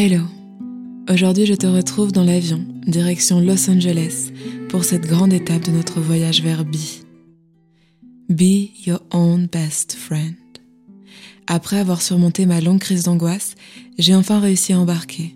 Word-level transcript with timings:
Hello 0.00 0.22
Aujourd'hui 1.10 1.44
je 1.44 1.54
te 1.54 1.66
retrouve 1.66 2.12
dans 2.12 2.22
l'avion, 2.22 2.64
direction 2.86 3.40
Los 3.40 3.68
Angeles, 3.68 4.30
pour 4.68 4.84
cette 4.84 5.08
grande 5.08 5.32
étape 5.32 5.64
de 5.64 5.72
notre 5.72 5.98
voyage 5.98 6.40
vers 6.40 6.64
B. 6.64 6.76
Be 8.28 8.70
your 8.86 9.00
own 9.10 9.48
best 9.48 9.94
friend. 9.94 10.36
Après 11.48 11.78
avoir 11.78 12.00
surmonté 12.00 12.46
ma 12.46 12.60
longue 12.60 12.78
crise 12.78 13.02
d'angoisse, 13.02 13.56
j'ai 13.98 14.14
enfin 14.14 14.38
réussi 14.38 14.72
à 14.72 14.78
embarquer. 14.78 15.34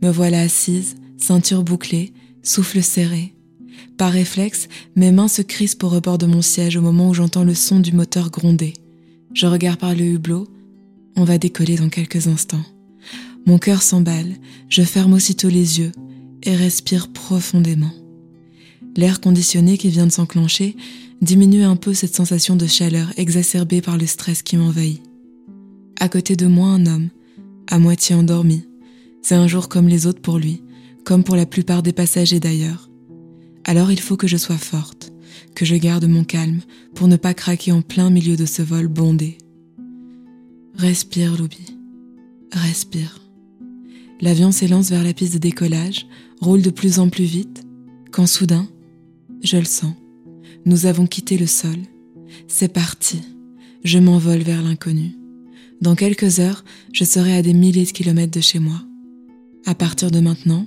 Me 0.00 0.08
voilà 0.08 0.40
assise, 0.40 0.96
ceinture 1.18 1.62
bouclée, 1.62 2.14
souffle 2.42 2.82
serré. 2.82 3.34
Par 3.98 4.10
réflexe, 4.10 4.68
mes 4.96 5.12
mains 5.12 5.28
se 5.28 5.42
crispent 5.42 5.84
au 5.84 5.90
rebord 5.90 6.16
de 6.16 6.24
mon 6.24 6.40
siège 6.40 6.78
au 6.78 6.80
moment 6.80 7.10
où 7.10 7.14
j'entends 7.14 7.44
le 7.44 7.54
son 7.54 7.78
du 7.78 7.92
moteur 7.92 8.30
gronder. 8.30 8.72
Je 9.34 9.46
regarde 9.46 9.78
par 9.78 9.94
le 9.94 10.06
hublot. 10.06 10.48
On 11.14 11.24
va 11.24 11.36
décoller 11.36 11.76
dans 11.76 11.90
quelques 11.90 12.26
instants. 12.26 12.64
Mon 13.48 13.56
cœur 13.56 13.80
s'emballe, 13.80 14.34
je 14.68 14.82
ferme 14.82 15.14
aussitôt 15.14 15.48
les 15.48 15.80
yeux 15.80 15.92
et 16.42 16.54
respire 16.54 17.10
profondément. 17.10 17.94
L'air 18.94 19.22
conditionné 19.22 19.78
qui 19.78 19.88
vient 19.88 20.04
de 20.04 20.12
s'enclencher 20.12 20.76
diminue 21.22 21.62
un 21.62 21.76
peu 21.76 21.94
cette 21.94 22.14
sensation 22.14 22.56
de 22.56 22.66
chaleur 22.66 23.10
exacerbée 23.16 23.80
par 23.80 23.96
le 23.96 24.04
stress 24.04 24.42
qui 24.42 24.58
m'envahit. 24.58 25.00
À 25.98 26.10
côté 26.10 26.36
de 26.36 26.46
moi, 26.46 26.68
un 26.68 26.84
homme, 26.84 27.08
à 27.68 27.78
moitié 27.78 28.14
endormi. 28.14 28.64
C'est 29.22 29.36
un 29.36 29.48
jour 29.48 29.70
comme 29.70 29.88
les 29.88 30.06
autres 30.06 30.20
pour 30.20 30.36
lui, 30.36 30.62
comme 31.06 31.24
pour 31.24 31.34
la 31.34 31.46
plupart 31.46 31.82
des 31.82 31.94
passagers 31.94 32.40
d'ailleurs. 32.40 32.90
Alors 33.64 33.90
il 33.90 33.98
faut 33.98 34.18
que 34.18 34.26
je 34.26 34.36
sois 34.36 34.58
forte, 34.58 35.10
que 35.54 35.64
je 35.64 35.76
garde 35.76 36.04
mon 36.04 36.22
calme 36.22 36.60
pour 36.94 37.08
ne 37.08 37.16
pas 37.16 37.32
craquer 37.32 37.72
en 37.72 37.80
plein 37.80 38.10
milieu 38.10 38.36
de 38.36 38.44
ce 38.44 38.60
vol 38.60 38.88
bondé. 38.88 39.38
Respire, 40.76 41.34
Loubi. 41.38 41.78
Respire. 42.52 43.27
L'avion 44.20 44.50
s'élance 44.50 44.90
vers 44.90 45.04
la 45.04 45.12
piste 45.12 45.34
de 45.34 45.38
décollage, 45.38 46.06
roule 46.40 46.62
de 46.62 46.70
plus 46.70 46.98
en 46.98 47.08
plus 47.08 47.24
vite, 47.24 47.64
quand 48.10 48.26
soudain, 48.26 48.68
je 49.42 49.56
le 49.56 49.64
sens. 49.64 49.94
Nous 50.64 50.86
avons 50.86 51.06
quitté 51.06 51.38
le 51.38 51.46
sol. 51.46 51.76
C'est 52.48 52.72
parti. 52.72 53.20
Je 53.84 53.98
m'envole 53.98 54.40
vers 54.40 54.62
l'inconnu. 54.62 55.16
Dans 55.80 55.94
quelques 55.94 56.40
heures, 56.40 56.64
je 56.92 57.04
serai 57.04 57.36
à 57.36 57.42
des 57.42 57.54
milliers 57.54 57.84
de 57.84 57.90
kilomètres 57.90 58.36
de 58.36 58.40
chez 58.40 58.58
moi. 58.58 58.82
À 59.64 59.74
partir 59.74 60.10
de 60.10 60.18
maintenant, 60.18 60.66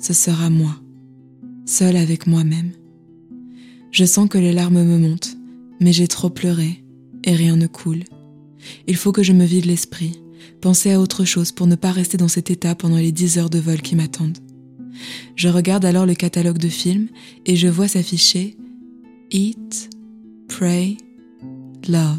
ce 0.00 0.12
sera 0.12 0.50
moi, 0.50 0.80
seul 1.66 1.96
avec 1.96 2.26
moi-même. 2.26 2.72
Je 3.92 4.04
sens 4.04 4.28
que 4.28 4.38
les 4.38 4.52
larmes 4.52 4.82
me 4.82 4.98
montent, 4.98 5.36
mais 5.80 5.92
j'ai 5.92 6.08
trop 6.08 6.30
pleuré 6.30 6.82
et 7.24 7.34
rien 7.34 7.56
ne 7.56 7.66
coule. 7.66 8.04
Il 8.86 8.96
faut 8.96 9.12
que 9.12 9.22
je 9.22 9.32
me 9.32 9.44
vide 9.44 9.66
l'esprit, 9.66 10.20
penser 10.60 10.92
à 10.92 11.00
autre 11.00 11.24
chose 11.24 11.52
pour 11.52 11.66
ne 11.66 11.76
pas 11.76 11.92
rester 11.92 12.16
dans 12.16 12.28
cet 12.28 12.50
état 12.50 12.74
pendant 12.74 12.96
les 12.96 13.12
dix 13.12 13.38
heures 13.38 13.50
de 13.50 13.58
vol 13.58 13.80
qui 13.80 13.96
m'attendent. 13.96 14.38
Je 15.36 15.48
regarde 15.48 15.84
alors 15.84 16.06
le 16.06 16.14
catalogue 16.14 16.58
de 16.58 16.68
films 16.68 17.08
et 17.46 17.56
je 17.56 17.68
vois 17.68 17.88
s'afficher 17.88 18.56
Eat, 19.30 19.90
Pray, 20.48 20.96
Love. 21.88 22.18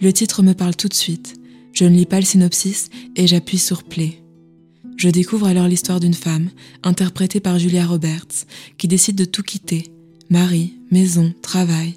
Le 0.00 0.12
titre 0.12 0.42
me 0.42 0.52
parle 0.52 0.76
tout 0.76 0.88
de 0.88 0.94
suite. 0.94 1.36
Je 1.72 1.84
ne 1.84 1.96
lis 1.96 2.06
pas 2.06 2.20
le 2.20 2.26
synopsis 2.26 2.90
et 3.16 3.26
j'appuie 3.26 3.58
sur 3.58 3.84
Play. 3.84 4.22
Je 4.96 5.08
découvre 5.08 5.46
alors 5.46 5.68
l'histoire 5.68 6.00
d'une 6.00 6.14
femme, 6.14 6.50
interprétée 6.82 7.40
par 7.40 7.58
Julia 7.58 7.86
Roberts, 7.86 8.46
qui 8.78 8.88
décide 8.88 9.16
de 9.16 9.24
tout 9.24 9.42
quitter. 9.42 9.92
Mari, 10.28 10.74
maison, 10.90 11.32
travail, 11.42 11.94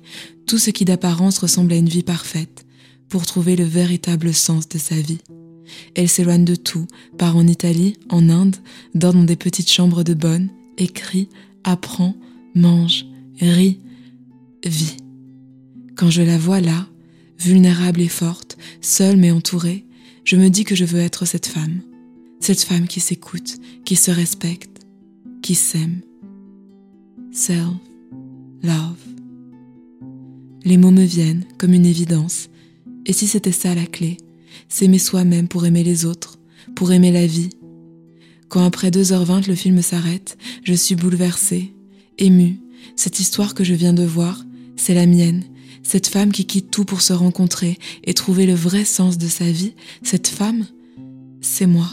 tout 0.47 0.57
ce 0.57 0.69
qui 0.69 0.85
d'apparence 0.85 1.39
ressemble 1.39 1.73
à 1.73 1.77
une 1.77 1.89
vie 1.89 2.03
parfaite, 2.03 2.65
pour 3.09 3.25
trouver 3.25 3.55
le 3.55 3.63
véritable 3.63 4.33
sens 4.33 4.67
de 4.67 4.77
sa 4.77 4.95
vie. 4.95 5.21
Elle 5.95 6.09
s'éloigne 6.09 6.45
de 6.45 6.55
tout, 6.55 6.87
part 7.17 7.37
en 7.37 7.47
Italie, 7.47 7.97
en 8.09 8.29
Inde, 8.29 8.55
dort 8.93 9.13
dans 9.13 9.23
des 9.23 9.35
petites 9.35 9.71
chambres 9.71 10.03
de 10.03 10.13
bonne, 10.13 10.49
écrit, 10.77 11.29
apprend, 11.63 12.15
mange, 12.53 13.05
rit, 13.39 13.79
vit. 14.65 14.97
Quand 15.95 16.09
je 16.09 16.21
la 16.21 16.37
vois 16.37 16.61
là, 16.61 16.87
vulnérable 17.39 18.01
et 18.01 18.07
forte, 18.07 18.57
seule 18.81 19.17
mais 19.17 19.31
entourée, 19.31 19.85
je 20.23 20.35
me 20.35 20.49
dis 20.49 20.63
que 20.63 20.75
je 20.75 20.85
veux 20.85 20.99
être 20.99 21.25
cette 21.25 21.45
femme. 21.45 21.81
Cette 22.39 22.61
femme 22.61 22.87
qui 22.87 22.99
s'écoute, 22.99 23.57
qui 23.85 23.95
se 23.95 24.11
respecte, 24.11 24.85
qui 25.41 25.55
s'aime. 25.55 26.01
Self, 27.31 27.75
love. 28.63 28.97
Les 30.63 30.77
mots 30.77 30.91
me 30.91 31.03
viennent 31.03 31.45
comme 31.57 31.73
une 31.73 31.85
évidence. 31.85 32.49
Et 33.05 33.13
si 33.13 33.27
c'était 33.27 33.51
ça 33.51 33.75
la 33.75 33.85
clé, 33.85 34.17
s'aimer 34.69 34.99
soi-même 34.99 35.47
pour 35.47 35.65
aimer 35.65 35.83
les 35.83 36.05
autres, 36.05 36.39
pour 36.75 36.91
aimer 36.91 37.11
la 37.11 37.27
vie. 37.27 37.49
Quand 38.49 38.63
après 38.63 38.89
2h20 38.89 39.47
le 39.47 39.55
film 39.55 39.81
s'arrête, 39.81 40.37
je 40.63 40.73
suis 40.73 40.95
bouleversée, 40.95 41.73
émue. 42.17 42.59
Cette 42.95 43.19
histoire 43.19 43.53
que 43.53 43.63
je 43.63 43.73
viens 43.73 43.93
de 43.93 44.03
voir, 44.03 44.43
c'est 44.75 44.93
la 44.93 45.05
mienne. 45.05 45.43
Cette 45.83 46.07
femme 46.07 46.31
qui 46.31 46.45
quitte 46.45 46.71
tout 46.71 46.85
pour 46.85 47.01
se 47.01 47.13
rencontrer 47.13 47.77
et 48.03 48.13
trouver 48.13 48.45
le 48.45 48.55
vrai 48.55 48.85
sens 48.85 49.17
de 49.17 49.27
sa 49.27 49.51
vie, 49.51 49.73
cette 50.01 50.27
femme, 50.27 50.65
c'est 51.41 51.67
moi. 51.67 51.89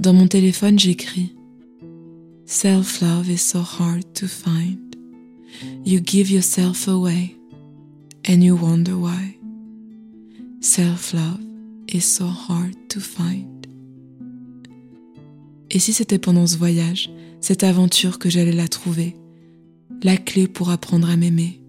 Dans 0.00 0.12
mon 0.12 0.26
téléphone, 0.26 0.78
j'écris 0.78 1.34
Self-love 2.46 3.28
is 3.28 3.38
so 3.38 3.60
hard 3.60 4.04
to 4.14 4.26
find. 4.26 4.96
You 5.84 6.00
give 6.02 6.30
yourself 6.30 6.88
away 6.88 7.36
and 8.26 8.42
you 8.42 8.56
wonder 8.56 8.96
why. 8.96 9.37
Self-love 10.60 11.38
is 11.86 12.00
so 12.00 12.24
hard 12.26 12.74
to 12.88 12.98
find. 12.98 13.66
Et 15.70 15.78
si 15.78 15.92
c'était 15.92 16.18
pendant 16.18 16.48
ce 16.48 16.56
voyage, 16.56 17.10
cette 17.40 17.62
aventure 17.62 18.18
que 18.18 18.28
j'allais 18.28 18.52
la 18.52 18.66
trouver, 18.66 19.14
la 20.02 20.16
clé 20.16 20.48
pour 20.48 20.70
apprendre 20.70 21.08
à 21.08 21.16
m'aimer 21.16 21.60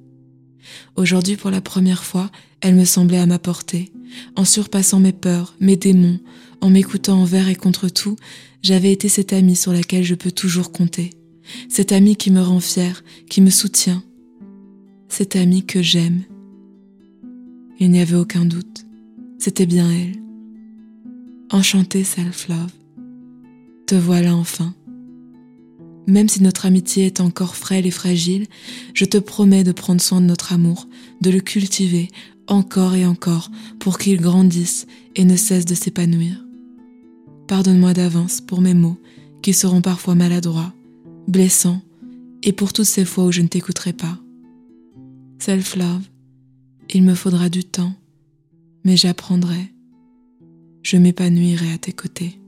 Aujourd'hui, 0.95 1.35
pour 1.35 1.51
la 1.51 1.61
première 1.61 2.03
fois, 2.03 2.31
elle 2.61 2.73
me 2.73 2.85
semblait 2.85 3.19
à 3.19 3.27
ma 3.27 3.37
portée. 3.37 3.91
En 4.35 4.43
surpassant 4.43 4.99
mes 4.99 5.13
peurs, 5.13 5.55
mes 5.59 5.75
démons, 5.75 6.19
en 6.61 6.71
m'écoutant 6.71 7.21
envers 7.21 7.47
et 7.47 7.55
contre 7.55 7.89
tout, 7.89 8.15
j'avais 8.63 8.91
été 8.91 9.07
cette 9.07 9.33
amie 9.33 9.55
sur 9.55 9.71
laquelle 9.71 10.03
je 10.03 10.15
peux 10.15 10.31
toujours 10.31 10.71
compter. 10.71 11.11
Cette 11.69 11.91
amie 11.91 12.15
qui 12.15 12.31
me 12.31 12.41
rend 12.41 12.59
fière, 12.59 13.03
qui 13.29 13.41
me 13.41 13.51
soutient. 13.51 14.03
Cette 15.09 15.35
amie 15.35 15.65
que 15.65 15.83
j'aime. 15.83 16.23
Il 17.79 17.91
n'y 17.91 18.01
avait 18.01 18.15
aucun 18.15 18.45
doute. 18.45 18.85
C'était 19.37 19.65
bien 19.65 19.89
elle. 19.89 20.21
Enchantée 21.49 22.03
self-love. 22.03 22.73
Te 23.87 23.95
voilà 23.95 24.35
enfin. 24.35 24.73
Même 26.05 26.27
si 26.27 26.43
notre 26.43 26.65
amitié 26.65 27.05
est 27.05 27.21
encore 27.21 27.55
frêle 27.55 27.85
et 27.85 27.91
fragile, 27.91 28.47
je 28.93 29.05
te 29.05 29.17
promets 29.17 29.63
de 29.63 29.71
prendre 29.71 30.01
soin 30.01 30.19
de 30.19 30.25
notre 30.25 30.51
amour, 30.53 30.87
de 31.21 31.29
le 31.29 31.39
cultiver 31.39 32.09
encore 32.47 32.95
et 32.95 33.05
encore 33.05 33.49
pour 33.79 33.97
qu'il 33.97 34.19
grandisse 34.19 34.85
et 35.15 35.23
ne 35.23 35.35
cesse 35.35 35.65
de 35.65 35.75
s'épanouir. 35.75 36.43
Pardonne-moi 37.47 37.93
d'avance 37.93 38.41
pour 38.41 38.59
mes 38.59 38.73
mots 38.73 38.97
qui 39.41 39.53
seront 39.53 39.81
parfois 39.81 40.15
maladroits, 40.15 40.73
blessants, 41.27 41.81
et 42.43 42.53
pour 42.53 42.73
toutes 42.73 42.85
ces 42.85 43.05
fois 43.05 43.25
où 43.25 43.31
je 43.31 43.41
ne 43.41 43.47
t'écouterai 43.47 43.93
pas. 43.93 44.17
Self-love, 45.39 46.03
il 46.91 47.03
me 47.03 47.15
faudra 47.15 47.49
du 47.49 47.63
temps, 47.63 47.93
mais 48.83 48.97
j'apprendrai. 48.97 49.73
Je 50.81 50.97
m'épanouirai 50.97 51.73
à 51.73 51.77
tes 51.77 51.93
côtés 51.93 52.39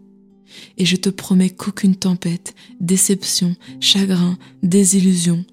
et 0.78 0.86
je 0.86 0.96
te 0.96 1.10
promets 1.10 1.50
qu'aucune 1.50 1.96
tempête, 1.96 2.56
déception, 2.80 3.56
chagrin, 3.80 4.38
désillusion 4.64 5.46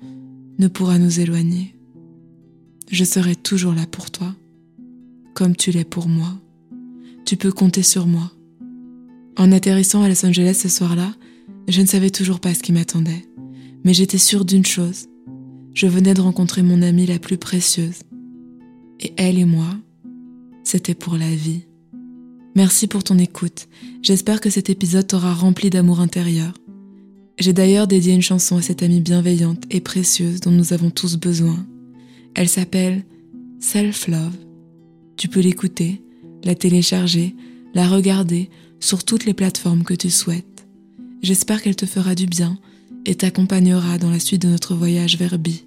ne 0.58 0.68
pourra 0.68 0.98
nous 0.98 1.20
éloigner. 1.20 1.74
Je 2.90 3.04
serai 3.04 3.36
toujours 3.36 3.74
là 3.74 3.86
pour 3.86 4.10
toi, 4.10 4.34
comme 5.34 5.54
tu 5.54 5.70
l'es 5.70 5.84
pour 5.84 6.08
moi. 6.08 6.34
Tu 7.26 7.36
peux 7.36 7.52
compter 7.52 7.82
sur 7.82 8.06
moi. 8.06 8.32
En 9.36 9.52
atterrissant 9.52 10.02
à 10.02 10.08
Los 10.08 10.24
Angeles 10.24 10.58
ce 10.62 10.68
soir-là, 10.68 11.14
je 11.68 11.82
ne 11.82 11.86
savais 11.86 12.10
toujours 12.10 12.40
pas 12.40 12.54
ce 12.54 12.62
qui 12.62 12.72
m'attendait, 12.72 13.28
mais 13.84 13.92
j'étais 13.92 14.18
sûre 14.18 14.44
d'une 14.44 14.64
chose. 14.64 15.08
Je 15.74 15.86
venais 15.86 16.14
de 16.14 16.22
rencontrer 16.22 16.62
mon 16.62 16.82
amie 16.82 17.06
la 17.06 17.18
plus 17.18 17.36
précieuse. 17.36 18.00
Et 19.00 19.12
elle 19.16 19.38
et 19.38 19.44
moi, 19.44 19.76
c'était 20.64 20.94
pour 20.94 21.16
la 21.16 21.34
vie. 21.34 21.62
Merci 22.56 22.88
pour 22.88 23.04
ton 23.04 23.18
écoute. 23.18 23.68
J'espère 24.02 24.40
que 24.40 24.50
cet 24.50 24.70
épisode 24.70 25.06
t'aura 25.06 25.32
rempli 25.32 25.70
d'amour 25.70 26.00
intérieur. 26.00 26.52
J'ai 27.38 27.52
d'ailleurs 27.52 27.86
dédié 27.86 28.14
une 28.14 28.22
chanson 28.22 28.56
à 28.56 28.62
cette 28.62 28.82
amie 28.82 29.00
bienveillante 29.00 29.62
et 29.70 29.80
précieuse 29.80 30.40
dont 30.40 30.50
nous 30.50 30.72
avons 30.72 30.90
tous 30.90 31.16
besoin. 31.16 31.64
Elle 32.34 32.48
s'appelle 32.48 33.04
Self 33.60 34.08
Love. 34.08 34.36
Tu 35.16 35.28
peux 35.28 35.40
l'écouter, 35.40 36.02
la 36.42 36.56
télécharger, 36.56 37.36
la 37.74 37.86
regarder 37.86 38.50
sur 38.80 39.04
toutes 39.04 39.24
les 39.24 39.34
plateformes 39.34 39.84
que 39.84 39.94
tu 39.94 40.10
souhaites. 40.10 40.66
J'espère 41.22 41.62
qu'elle 41.62 41.76
te 41.76 41.86
fera 41.86 42.16
du 42.16 42.26
bien 42.26 42.58
et 43.06 43.14
t'accompagnera 43.14 43.98
dans 43.98 44.10
la 44.10 44.20
suite 44.20 44.42
de 44.42 44.48
notre 44.48 44.74
voyage 44.74 45.16
vers 45.16 45.38
Bi. 45.38 45.64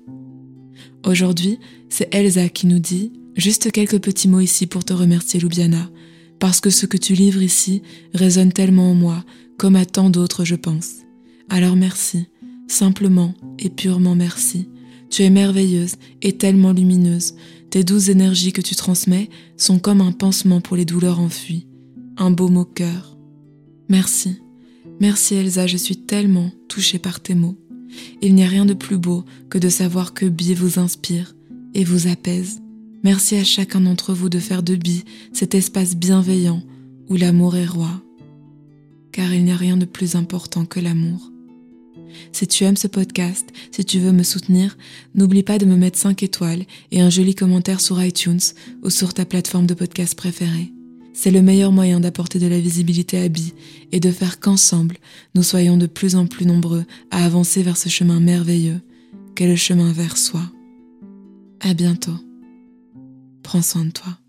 Aujourd'hui, 1.06 1.57
c'est 1.89 2.13
Elsa 2.13 2.50
qui 2.50 2.68
nous 2.68 2.80
dit 2.80 3.12
juste 3.36 3.72
quelques 3.72 4.00
petits 4.00 4.28
mots 4.28 4.39
ici 4.39 4.68
pour 4.68 4.83
te 4.83 4.94
remercier, 4.94 5.39
Loubiana 5.39 5.89
parce 6.42 6.60
que 6.60 6.72
ce 6.72 6.88
que 6.88 6.98
tu 6.98 7.13
livres 7.13 7.44
ici 7.44 7.83
résonne 8.16 8.51
tellement 8.51 8.89
en 8.89 8.95
moi, 8.95 9.24
comme 9.60 9.75
à 9.75 9.86
tant 9.86 10.10
d'autres, 10.10 10.44
je 10.44 10.56
pense. 10.56 10.95
Alors 11.50 11.75
merci, 11.75 12.25
simplement 12.68 13.36
et 13.60 13.69
purement 13.69 14.16
merci. 14.16 14.68
Tu 15.12 15.22
es 15.22 15.30
merveilleuse 15.30 15.98
et 16.24 16.33
tellement 16.33 16.74
lumineuse. 16.74 17.36
Tes 17.69 17.83
douces 17.83 18.10
énergies 18.10 18.54
que 18.54 18.62
tu 18.62 18.75
transmets 18.75 19.30
sont 19.56 19.78
comme 19.78 20.01
un 20.01 20.12
pansement 20.12 20.62
pour 20.62 20.75
les 20.75 20.83
douleurs 20.83 21.19
enfuies, 21.19 21.68
un 22.18 22.31
baume 22.31 22.57
au 22.57 22.66
cœur. 22.66 23.16
Merci, 23.88 24.38
merci 25.00 25.36
Elsa, 25.36 25.68
je 25.68 25.78
suis 25.78 25.98
tellement 25.98 26.50
touchée 26.68 26.98
par 26.98 27.19
tes 27.19 27.36
mots. 27.36 27.57
Il 28.24 28.33
n'y 28.33 28.44
a 28.44 28.48
rien 28.48 28.66
de 28.66 28.74
plus 28.74 28.98
beau 28.98 29.25
que 29.51 29.60
de 29.60 29.69
savoir 29.69 30.16
que 30.16 30.25
Bi 30.25 30.56
vous 30.56 30.80
inspire 30.80 31.36
et 31.75 31.83
vous 31.83 32.07
apaise. 32.07 32.60
Merci 33.03 33.36
à 33.36 33.44
chacun 33.44 33.81
d'entre 33.81 34.13
vous 34.13 34.30
de 34.30 34.39
faire 34.39 34.62
de 34.62 34.75
Bi 34.75 35.03
cet 35.33 35.56
espace 35.56 35.95
bienveillant 35.95 36.62
où 37.09 37.15
l'amour 37.15 37.56
est 37.56 37.65
roi. 37.65 38.01
Car 39.12 39.33
il 39.33 39.44
n'y 39.44 39.51
a 39.51 39.57
rien 39.57 39.75
de 39.75 39.86
plus 39.86 40.15
important 40.15 40.65
que 40.65 40.80
l'amour. 40.80 41.31
Si 42.31 42.45
tu 42.48 42.63
aimes 42.63 42.77
ce 42.77 42.88
podcast, 42.88 43.48
si 43.71 43.83
tu 43.86 44.00
veux 44.00 44.12
me 44.12 44.24
soutenir, 44.24 44.77
n'oublie 45.15 45.44
pas 45.44 45.57
de 45.57 45.65
me 45.65 45.75
mettre 45.75 45.98
5 45.98 46.21
étoiles 46.24 46.63
et 46.92 47.01
un 47.01 47.09
joli 47.09 47.33
commentaire 47.33 47.81
sur 47.81 48.01
iTunes 48.03 48.39
ou 48.83 48.89
sur 48.89 49.13
ta 49.13 49.25
plateforme 49.25 49.65
de 49.65 49.74
podcast 49.74 50.15
préférée. 50.15 50.71
C'est 51.13 51.31
le 51.31 51.42
meilleur 51.42 51.71
moyen 51.71 52.00
d'apporter 52.00 52.39
de 52.39 52.47
la 52.47 52.59
visibilité 52.59 53.19
à 53.19 53.27
Bi 53.27 53.54
et 53.92 54.00
de 54.00 54.12
faire 54.12 54.39
qu'ensemble, 54.39 54.97
nous 55.36 55.44
soyons 55.44 55.77
de 55.77 55.88
plus 55.88 56.15
en 56.15 56.27
plus 56.27 56.45
nombreux 56.45 56.86
à 57.09 57.25
avancer 57.25 57.63
vers 57.63 57.77
ce 57.77 57.89
chemin 57.89 58.19
merveilleux 58.19 58.80
qu'est 59.36 59.47
le 59.47 59.56
chemin 59.56 59.92
vers 59.92 60.18
soi. 60.18 60.42
À 61.59 61.74
bientôt. 61.74 62.15
Prends 63.51 63.62
soin 63.62 63.83
de 63.83 63.92
toi. 63.92 64.20